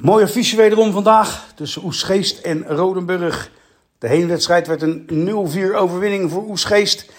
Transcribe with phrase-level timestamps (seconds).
[0.00, 3.50] Mooie affiche wederom vandaag tussen Oesgeest en Rodenburg.
[3.98, 5.06] De heenwedstrijd werd een
[5.72, 7.12] 0-4 overwinning voor Oesgeest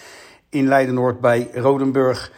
[0.50, 2.32] in Leiden-Noord bij Rodenburg.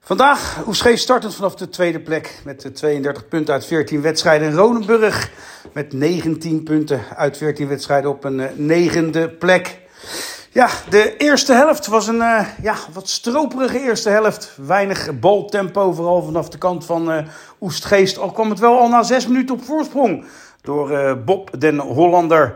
[0.00, 4.54] Vandaag Oesgeest startend vanaf de tweede plek met 32 punten uit 14 wedstrijden.
[4.54, 5.30] Rodenburg
[5.72, 9.78] met 19 punten uit 14 wedstrijden op een negende plek.
[10.58, 14.52] Ja, de eerste helft was een uh, ja, wat stroperige eerste helft.
[14.56, 17.18] Weinig baltempo, vooral vanaf de kant van uh,
[17.60, 18.18] Oestgeest.
[18.18, 20.24] Al kwam het wel al na zes minuten op voorsprong
[20.60, 22.54] door uh, Bob den Hollander.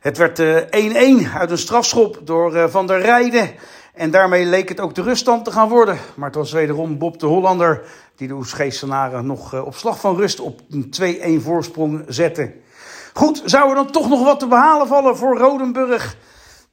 [0.00, 0.44] Het werd 1-1
[1.34, 3.50] uit een strafschop door Van der Rijden.
[3.94, 5.98] En daarmee leek het ook de ruststand te gaan worden.
[6.14, 7.82] Maar het was wederom Bob de Hollander
[8.16, 10.94] die de Oestgeestenaren nog op slag van rust op een
[11.40, 12.52] 2-1 voorsprong zette.
[13.12, 16.16] Goed, zou er dan toch nog wat te behalen vallen voor Rodenburg?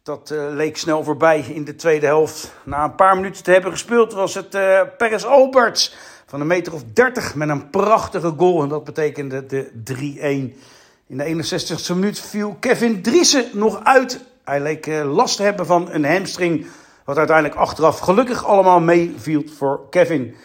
[0.03, 2.53] Dat uh, leek snel voorbij in de tweede helft.
[2.63, 6.73] Na een paar minuten te hebben gespeeld was het uh, Peres Alberts van een meter
[6.73, 8.63] of 30 met een prachtige goal.
[8.63, 10.59] En dat betekende de 3-1.
[11.07, 14.19] In de 61ste minuut viel Kevin Driessen nog uit.
[14.43, 16.65] Hij leek uh, last te hebben van een hamstring.
[17.05, 20.35] Wat uiteindelijk achteraf gelukkig allemaal meeviel voor Kevin.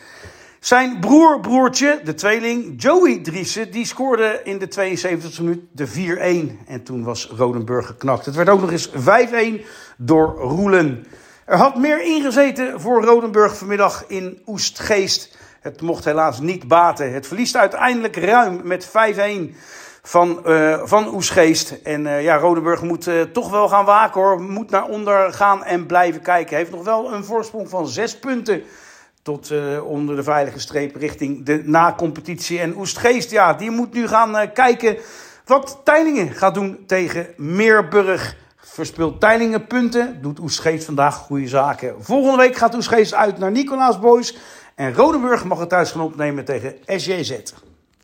[0.67, 5.89] Zijn broer, broertje, de tweeling Joey Driessen, die scoorde in de 72e minuut de
[6.59, 6.67] 4-1.
[6.67, 8.27] En toen was Rodenburg geknakt.
[8.27, 9.65] Het werd ook nog eens 5-1
[9.97, 11.07] door Roelen.
[11.45, 15.39] Er had meer ingezeten voor Rodenburg vanmiddag in Oestgeest.
[15.61, 17.13] Het mocht helaas niet baten.
[17.13, 18.91] Het verliest uiteindelijk ruim met 5-1
[20.03, 21.79] van, uh, van Oesgeest.
[21.83, 24.41] En uh, ja, Rodenburg moet uh, toch wel gaan waken hoor.
[24.41, 26.57] Moet naar onder gaan en blijven kijken.
[26.57, 28.63] Heeft nog wel een voorsprong van 6 punten
[29.27, 32.59] tot uh, onder de veilige streep richting de na-competitie.
[32.59, 34.97] En Oestgeest, ja, die moet nu gaan uh, kijken
[35.45, 38.37] wat Tijlingen gaat doen tegen Meerburg.
[38.57, 41.95] Verspeelt Tijlingen punten, doet Oestgeest vandaag goede zaken.
[41.99, 44.37] Volgende week gaat Oestgeest uit naar Nicolaas Boys.
[44.75, 47.53] En Rodenburg mag het thuis gaan opnemen tegen SJZ.